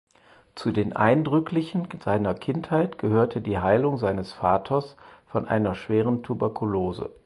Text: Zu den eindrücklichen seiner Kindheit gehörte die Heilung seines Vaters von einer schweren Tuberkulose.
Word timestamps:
Zu 0.55 0.71
den 0.71 0.93
eindrücklichen 0.95 1.87
seiner 2.03 2.33
Kindheit 2.33 2.97
gehörte 2.97 3.39
die 3.39 3.59
Heilung 3.59 3.97
seines 3.99 4.33
Vaters 4.33 4.97
von 5.27 5.47
einer 5.47 5.75
schweren 5.75 6.23
Tuberkulose. 6.23 7.11